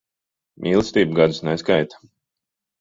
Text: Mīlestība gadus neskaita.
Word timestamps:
Mīlestība 0.67 1.19
gadus 1.21 1.43
neskaita. 1.51 2.03